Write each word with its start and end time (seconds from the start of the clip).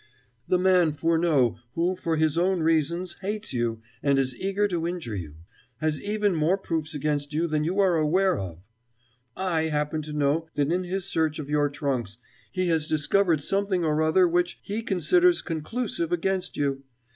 The 0.47 0.57
man 0.57 0.93
Furneaux, 0.93 1.59
who, 1.75 1.95
for 1.95 2.15
his 2.15 2.35
own 2.35 2.61
reasons, 2.61 3.17
hates 3.21 3.53
you, 3.53 3.83
and 4.01 4.17
is 4.17 4.35
eager 4.35 4.67
to 4.67 4.87
injure 4.87 5.15
you, 5.15 5.35
has 5.77 6.01
even 6.01 6.33
more 6.33 6.57
proofs 6.57 6.95
against 6.95 7.33
you 7.33 7.47
than 7.47 7.63
you 7.63 7.77
are 7.77 7.95
aware 7.97 8.35
of. 8.35 8.63
I 9.37 9.65
happen 9.65 10.01
to 10.01 10.13
know 10.13 10.47
that 10.55 10.71
in 10.71 10.85
his 10.85 11.05
search 11.05 11.37
of 11.37 11.51
your 11.51 11.69
trunks 11.69 12.17
he 12.51 12.65
has 12.69 12.87
discovered 12.87 13.43
something 13.43 13.85
or 13.85 14.01
other 14.01 14.27
which 14.27 14.57
he 14.63 14.81
considers 14.81 15.43
conclusive 15.43 16.11
against 16.11 16.57
you. 16.57 16.83